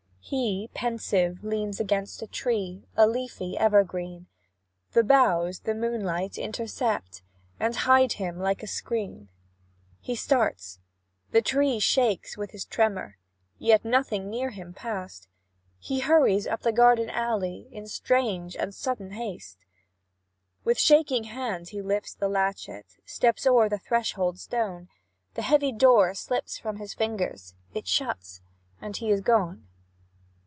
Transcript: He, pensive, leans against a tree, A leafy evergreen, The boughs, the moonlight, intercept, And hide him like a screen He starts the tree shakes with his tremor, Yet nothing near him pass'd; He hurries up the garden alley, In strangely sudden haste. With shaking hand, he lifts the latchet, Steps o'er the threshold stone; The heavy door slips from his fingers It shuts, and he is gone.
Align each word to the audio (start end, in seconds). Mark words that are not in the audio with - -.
He, 0.23 0.69
pensive, 0.73 1.43
leans 1.43 1.81
against 1.81 2.21
a 2.21 2.27
tree, 2.27 2.87
A 2.95 3.05
leafy 3.05 3.57
evergreen, 3.57 4.27
The 4.93 5.03
boughs, 5.03 5.59
the 5.61 5.75
moonlight, 5.75 6.37
intercept, 6.37 7.21
And 7.59 7.75
hide 7.75 8.13
him 8.13 8.39
like 8.39 8.63
a 8.63 8.67
screen 8.67 9.27
He 9.99 10.15
starts 10.15 10.79
the 11.31 11.41
tree 11.41 11.79
shakes 11.81 12.37
with 12.37 12.51
his 12.51 12.63
tremor, 12.63 13.17
Yet 13.57 13.83
nothing 13.83 14.29
near 14.29 14.51
him 14.51 14.73
pass'd; 14.73 15.27
He 15.79 15.99
hurries 15.99 16.47
up 16.47 16.61
the 16.61 16.71
garden 16.71 17.09
alley, 17.09 17.67
In 17.69 17.85
strangely 17.87 18.71
sudden 18.71 19.11
haste. 19.11 19.65
With 20.63 20.79
shaking 20.79 21.25
hand, 21.25 21.69
he 21.69 21.81
lifts 21.81 22.13
the 22.13 22.29
latchet, 22.29 22.85
Steps 23.05 23.45
o'er 23.45 23.67
the 23.67 23.79
threshold 23.79 24.39
stone; 24.39 24.87
The 25.33 25.41
heavy 25.41 25.73
door 25.73 26.13
slips 26.13 26.57
from 26.57 26.77
his 26.77 26.93
fingers 26.93 27.53
It 27.73 27.85
shuts, 27.85 28.39
and 28.79 28.95
he 28.95 29.09
is 29.11 29.19
gone. 29.19 29.67